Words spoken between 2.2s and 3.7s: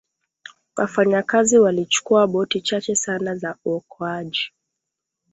boti chache sana za